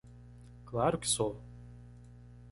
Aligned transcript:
Claro 0.65 0.97
que 0.99 1.07
sou! 1.07 1.39